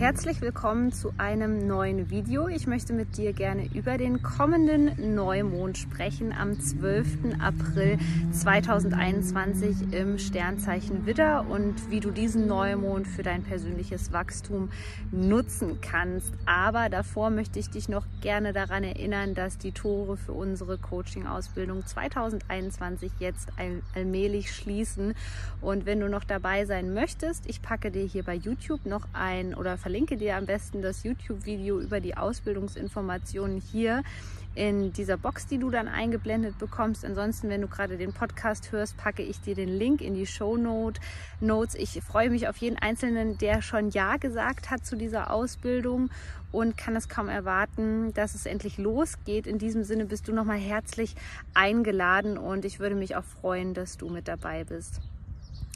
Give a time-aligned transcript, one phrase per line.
[0.00, 2.48] Herzlich willkommen zu einem neuen Video.
[2.48, 7.38] Ich möchte mit dir gerne über den kommenden Neumond sprechen am 12.
[7.38, 7.98] April
[8.32, 14.70] 2021 im Sternzeichen Widder und wie du diesen Neumond für dein persönliches Wachstum
[15.12, 16.32] nutzen kannst.
[16.46, 21.84] Aber davor möchte ich dich noch gerne daran erinnern, dass die Tore für unsere Coaching-Ausbildung
[21.84, 23.50] 2021 jetzt
[23.94, 25.12] allmählich schließen.
[25.60, 29.52] Und wenn du noch dabei sein möchtest, ich packe dir hier bei YouTube noch ein
[29.52, 34.04] oder verlinke dir am besten das YouTube-Video über die Ausbildungsinformationen hier
[34.54, 37.04] in dieser Box, die du dann eingeblendet bekommst.
[37.04, 40.56] Ansonsten, wenn du gerade den Podcast hörst, packe ich dir den Link in die Show
[40.56, 41.74] Notes.
[41.74, 46.08] Ich freue mich auf jeden Einzelnen, der schon Ja gesagt hat zu dieser Ausbildung
[46.52, 49.48] und kann es kaum erwarten, dass es endlich losgeht.
[49.48, 51.16] In diesem Sinne bist du nochmal herzlich
[51.52, 55.00] eingeladen und ich würde mich auch freuen, dass du mit dabei bist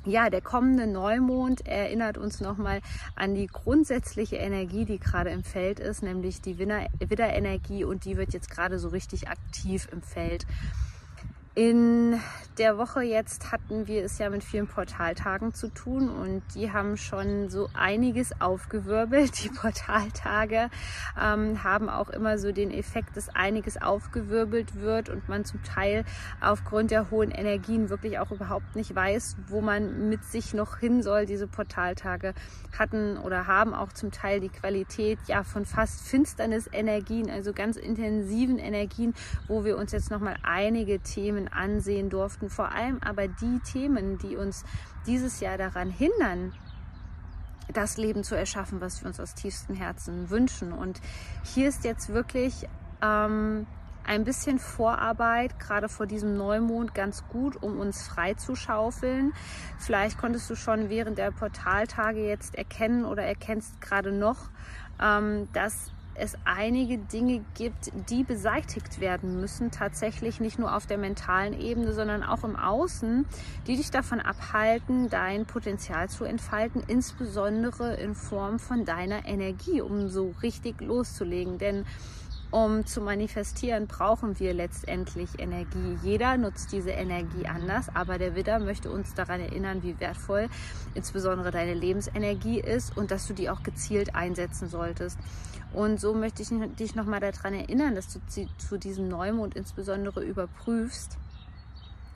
[0.04, 2.80] ja, der kommende Neumond erinnert uns nochmal
[3.16, 8.32] an die grundsätzliche Energie, die gerade im Feld ist, nämlich die Widderenergie und die wird
[8.32, 10.46] jetzt gerade so richtig aktiv im Feld.
[11.56, 12.20] In
[12.58, 16.96] der Woche jetzt hatten wir es ja mit vielen Portaltagen zu tun und die haben
[16.96, 19.44] schon so einiges aufgewirbelt.
[19.44, 20.68] Die Portaltage
[21.20, 26.04] ähm, haben auch immer so den Effekt, dass einiges aufgewirbelt wird und man zum Teil
[26.40, 31.02] aufgrund der hohen Energien wirklich auch überhaupt nicht weiß, wo man mit sich noch hin
[31.02, 31.26] soll.
[31.26, 32.34] Diese Portaltage
[32.78, 38.58] hatten oder haben auch zum Teil die Qualität ja von fast Finsternis-Energien, also ganz intensiven
[38.58, 39.14] Energien,
[39.48, 42.50] wo wir uns jetzt nochmal einige Themen Themen ansehen durften.
[42.50, 44.64] Vor allem aber die Themen, die uns
[45.06, 46.52] dieses Jahr daran hindern,
[47.72, 50.72] das Leben zu erschaffen, was wir uns aus tiefstem Herzen wünschen.
[50.72, 51.00] Und
[51.42, 52.68] hier ist jetzt wirklich
[53.02, 53.66] ähm,
[54.04, 59.32] ein bisschen Vorarbeit, gerade vor diesem Neumond, ganz gut, um uns frei zu schaufeln.
[59.78, 64.50] Vielleicht konntest du schon während der Portaltage jetzt erkennen oder erkennst gerade noch,
[65.00, 70.98] ähm, dass es einige Dinge gibt, die beseitigt werden müssen, tatsächlich nicht nur auf der
[70.98, 73.26] mentalen Ebene, sondern auch im Außen,
[73.66, 80.08] die dich davon abhalten, dein Potenzial zu entfalten, insbesondere in Form von deiner Energie, um
[80.08, 81.58] so richtig loszulegen.
[81.58, 81.84] Denn
[82.54, 85.98] um zu manifestieren, brauchen wir letztendlich Energie.
[86.04, 90.48] Jeder nutzt diese Energie anders, aber der Widder möchte uns daran erinnern, wie wertvoll
[90.94, 95.18] insbesondere deine Lebensenergie ist und dass du die auch gezielt einsetzen solltest.
[95.72, 98.20] Und so möchte ich dich nochmal daran erinnern, dass du
[98.56, 101.18] zu diesem Neumond insbesondere überprüfst,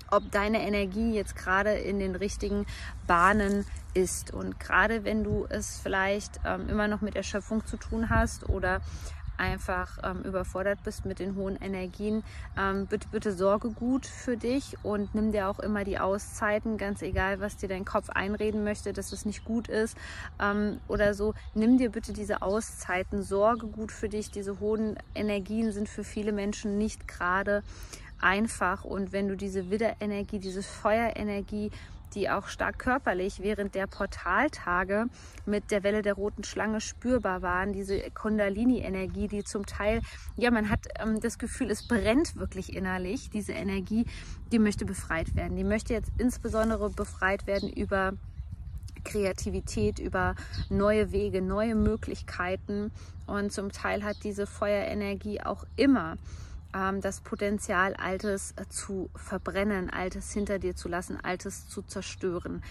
[0.08, 2.64] ob deine Energie jetzt gerade in den richtigen
[3.08, 4.32] Bahnen ist.
[4.32, 8.80] Und gerade wenn du es vielleicht ähm, immer noch mit Erschöpfung zu tun hast oder
[9.38, 12.22] einfach ähm, überfordert bist mit den hohen Energien,
[12.58, 17.02] ähm, bitte, bitte sorge gut für dich und nimm dir auch immer die Auszeiten, ganz
[17.02, 19.96] egal, was dir dein Kopf einreden möchte, dass es nicht gut ist
[20.40, 21.34] ähm, oder so.
[21.54, 24.30] Nimm dir bitte diese Auszeiten, sorge gut für dich.
[24.30, 27.62] Diese hohen Energien sind für viele Menschen nicht gerade
[28.20, 31.70] einfach und wenn du diese Widderenergie, diese Feuerenergie
[32.14, 35.06] die auch stark körperlich während der Portaltage
[35.46, 37.72] mit der Welle der roten Schlange spürbar waren.
[37.72, 40.00] Diese Kundalini-Energie, die zum Teil,
[40.36, 43.30] ja, man hat ähm, das Gefühl, es brennt wirklich innerlich.
[43.30, 44.06] Diese Energie,
[44.52, 45.56] die möchte befreit werden.
[45.56, 48.12] Die möchte jetzt insbesondere befreit werden über
[49.04, 50.34] Kreativität, über
[50.68, 52.92] neue Wege, neue Möglichkeiten.
[53.26, 56.16] Und zum Teil hat diese Feuerenergie auch immer
[57.00, 62.62] das Potenzial, Altes äh, zu verbrennen, Altes hinter dir zu lassen, Altes zu zerstören.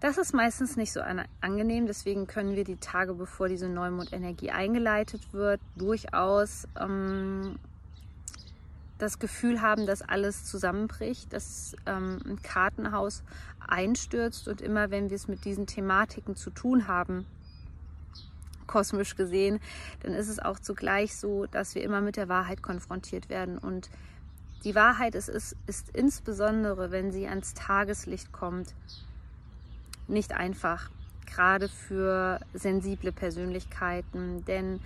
[0.00, 1.00] Das ist meistens nicht so
[1.40, 7.58] angenehm, deswegen können wir die Tage, bevor diese Neumondenergie eingeleitet wird, durchaus ähm,
[8.98, 13.22] das Gefühl haben, dass alles zusammenbricht, dass ähm, ein Kartenhaus
[13.66, 17.26] einstürzt und immer wenn wir es mit diesen Thematiken zu tun haben,
[18.68, 19.58] kosmisch gesehen,
[20.04, 23.58] dann ist es auch zugleich so, dass wir immer mit der Wahrheit konfrontiert werden.
[23.58, 23.90] Und
[24.62, 28.74] die Wahrheit ist, ist, ist insbesondere, wenn sie ans Tageslicht kommt,
[30.06, 30.90] nicht einfach,
[31.26, 34.80] gerade für sensible Persönlichkeiten, denn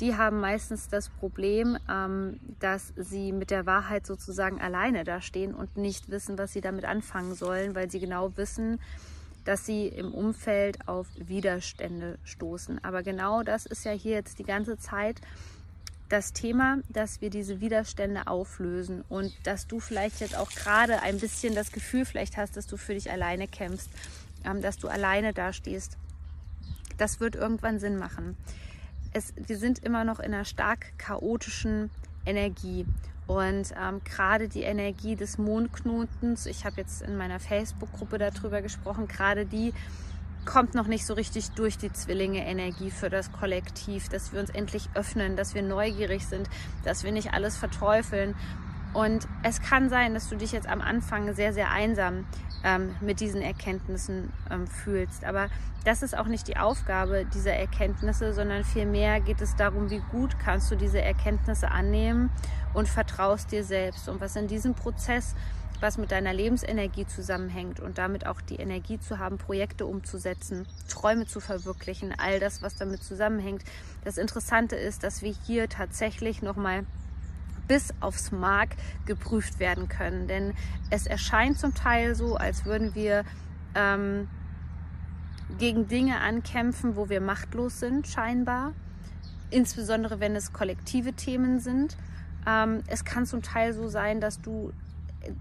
[0.00, 5.76] die haben meistens das Problem, ähm, dass sie mit der Wahrheit sozusagen alleine dastehen und
[5.78, 8.78] nicht wissen, was sie damit anfangen sollen, weil sie genau wissen,
[9.46, 12.84] dass sie im Umfeld auf Widerstände stoßen.
[12.84, 15.20] Aber genau das ist ja hier jetzt die ganze Zeit
[16.08, 21.18] das Thema, dass wir diese Widerstände auflösen und dass du vielleicht jetzt auch gerade ein
[21.18, 23.88] bisschen das Gefühl vielleicht hast, dass du für dich alleine kämpfst,
[24.44, 25.96] ähm, dass du alleine dastehst.
[26.98, 28.36] Das wird irgendwann Sinn machen.
[29.12, 31.90] Es, wir sind immer noch in einer stark chaotischen
[32.24, 32.84] Energie
[33.26, 39.08] und ähm, gerade die Energie des Mondknotens, ich habe jetzt in meiner Facebook-Gruppe darüber gesprochen,
[39.08, 39.72] gerade die
[40.44, 44.50] kommt noch nicht so richtig durch die Zwillinge Energie für das Kollektiv, dass wir uns
[44.50, 46.48] endlich öffnen, dass wir neugierig sind,
[46.84, 48.36] dass wir nicht alles verteufeln.
[48.94, 52.26] Und es kann sein, dass du dich jetzt am Anfang sehr, sehr einsam
[52.62, 55.24] ähm, mit diesen Erkenntnissen ähm, fühlst.
[55.24, 55.48] Aber
[55.84, 60.38] das ist auch nicht die Aufgabe dieser Erkenntnisse, sondern vielmehr geht es darum, wie gut
[60.38, 62.30] kannst du diese Erkenntnisse annehmen
[62.76, 64.08] und vertraust dir selbst.
[64.08, 65.34] Und was in diesem Prozess
[65.80, 71.26] was mit deiner Lebensenergie zusammenhängt und damit auch die Energie zu haben, Projekte umzusetzen, Träume
[71.26, 73.62] zu verwirklichen, all das, was damit zusammenhängt.
[74.02, 76.86] Das Interessante ist, dass wir hier tatsächlich nochmal
[77.68, 78.70] bis aufs Mark
[79.04, 80.28] geprüft werden können.
[80.28, 80.54] Denn
[80.90, 83.24] es erscheint zum Teil so, als würden wir
[83.74, 84.28] ähm,
[85.58, 88.72] gegen Dinge ankämpfen, wo wir machtlos sind, scheinbar.
[89.50, 91.96] Insbesondere wenn es kollektive Themen sind.
[92.46, 94.72] Ähm, es kann zum Teil so sein, dass du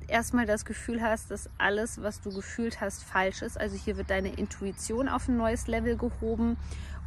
[0.07, 3.59] erstmal das Gefühl hast, dass alles, was du gefühlt hast, falsch ist.
[3.59, 6.57] Also hier wird deine Intuition auf ein neues Level gehoben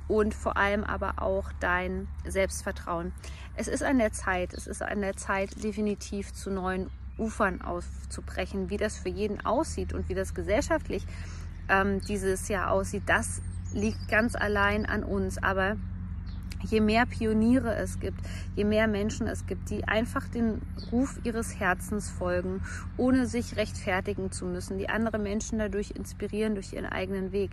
[0.07, 3.13] und vor allem aber auch dein Selbstvertrauen.
[3.57, 8.71] Es ist an der Zeit, es ist an der Zeit, definitiv zu neuen Ufern aufzubrechen.
[8.71, 11.05] Wie das für jeden aussieht und wie das gesellschaftlich
[11.69, 13.43] ähm, dieses Jahr aussieht, das
[13.75, 15.43] liegt ganz allein an uns.
[15.43, 15.77] Aber
[16.65, 18.21] je mehr Pioniere es gibt,
[18.57, 20.61] je mehr Menschen es gibt, die einfach den
[20.93, 22.63] Ruf ihres Herzens folgen,
[22.97, 27.51] ohne sich rechtfertigen zu müssen, die andere Menschen dadurch inspirieren durch ihren eigenen Weg,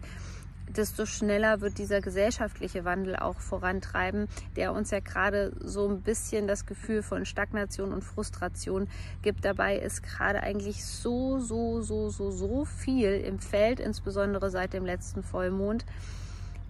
[0.75, 6.47] desto schneller wird dieser gesellschaftliche Wandel auch vorantreiben, der uns ja gerade so ein bisschen
[6.47, 8.87] das Gefühl von Stagnation und Frustration
[9.21, 9.45] gibt.
[9.45, 14.85] Dabei ist gerade eigentlich so, so, so, so, so viel im Feld, insbesondere seit dem
[14.85, 15.85] letzten Vollmond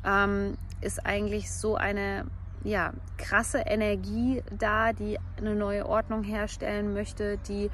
[0.06, 2.25] ähm, ist eigentlich so eine
[2.63, 7.69] ja, krasse Energie da, die eine neue Ordnung herstellen möchte, die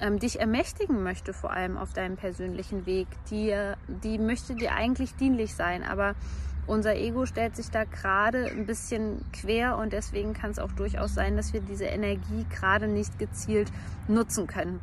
[0.00, 3.06] ähm, dich ermächtigen möchte, vor allem auf deinem persönlichen Weg.
[3.30, 3.54] Die,
[3.88, 6.14] die möchte dir eigentlich dienlich sein, aber
[6.66, 11.14] unser Ego stellt sich da gerade ein bisschen quer und deswegen kann es auch durchaus
[11.14, 13.70] sein, dass wir diese Energie gerade nicht gezielt
[14.08, 14.80] nutzen können.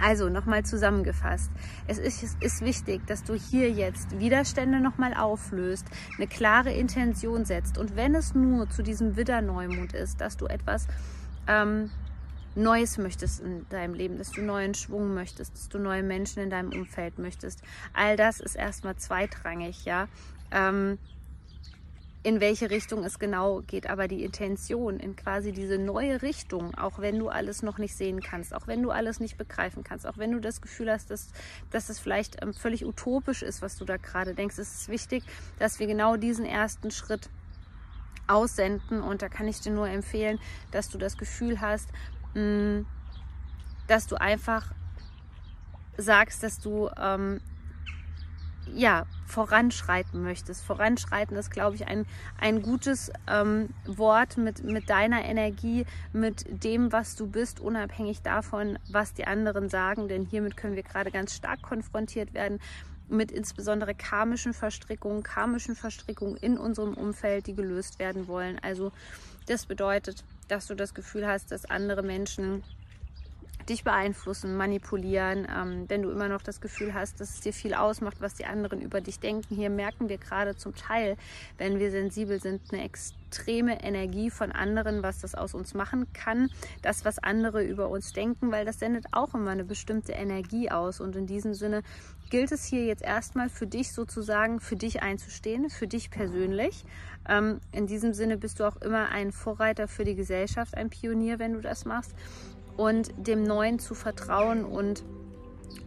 [0.00, 1.50] Also nochmal zusammengefasst.
[1.86, 5.86] Es ist, es ist wichtig, dass du hier jetzt Widerstände nochmal auflöst,
[6.16, 10.88] eine klare Intention setzt und wenn es nur zu diesem Widderneumond ist, dass du etwas
[11.46, 11.90] ähm,
[12.54, 16.50] Neues möchtest in deinem Leben, dass du neuen Schwung möchtest, dass du neue Menschen in
[16.50, 17.62] deinem Umfeld möchtest.
[17.94, 20.08] All das ist erstmal zweitrangig, ja.
[20.50, 20.98] Ähm,
[22.24, 27.00] in welche Richtung es genau geht, aber die Intention in quasi diese neue Richtung, auch
[27.00, 30.18] wenn du alles noch nicht sehen kannst, auch wenn du alles nicht begreifen kannst, auch
[30.18, 31.30] wenn du das Gefühl hast, dass,
[31.70, 35.24] dass es vielleicht ähm, völlig utopisch ist, was du da gerade denkst, ist es wichtig,
[35.58, 37.28] dass wir genau diesen ersten Schritt
[38.28, 39.02] aussenden.
[39.02, 40.38] Und da kann ich dir nur empfehlen,
[40.70, 41.88] dass du das Gefühl hast,
[42.34, 42.82] mm,
[43.88, 44.72] dass du einfach
[45.96, 47.40] sagst, dass du ähm,
[48.74, 50.62] ja, voranschreiten möchtest.
[50.62, 52.06] Voranschreiten ist, glaube ich, ein,
[52.38, 58.78] ein gutes ähm, Wort mit, mit deiner Energie, mit dem, was du bist, unabhängig davon,
[58.90, 60.08] was die anderen sagen.
[60.08, 62.60] Denn hiermit können wir gerade ganz stark konfrontiert werden
[63.08, 68.58] mit insbesondere karmischen Verstrickungen, karmischen Verstrickungen in unserem Umfeld, die gelöst werden wollen.
[68.62, 68.92] Also
[69.46, 72.62] das bedeutet, dass du das Gefühl hast, dass andere Menschen
[73.68, 77.74] dich beeinflussen, manipulieren, ähm, wenn du immer noch das Gefühl hast, dass es dir viel
[77.74, 79.54] ausmacht, was die anderen über dich denken.
[79.54, 81.16] Hier merken wir gerade zum Teil,
[81.58, 86.50] wenn wir sensibel sind, eine extreme Energie von anderen, was das aus uns machen kann,
[86.82, 91.00] das, was andere über uns denken, weil das sendet auch immer eine bestimmte Energie aus.
[91.00, 91.82] Und in diesem Sinne
[92.30, 96.84] gilt es hier jetzt erstmal für dich sozusagen, für dich einzustehen, für dich persönlich.
[97.28, 101.38] Ähm, in diesem Sinne bist du auch immer ein Vorreiter für die Gesellschaft, ein Pionier,
[101.38, 102.14] wenn du das machst
[102.76, 105.04] und dem Neuen zu vertrauen und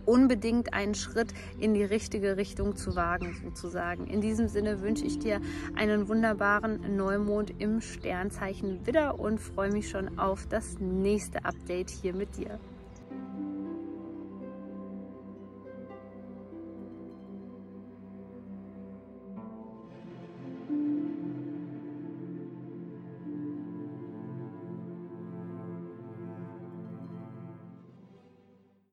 [0.05, 4.07] unbedingt einen Schritt in die richtige Richtung zu wagen, sozusagen.
[4.07, 5.41] In diesem Sinne wünsche ich dir
[5.75, 12.13] einen wunderbaren Neumond im Sternzeichen Widder und freue mich schon auf das nächste Update hier
[12.13, 12.59] mit dir.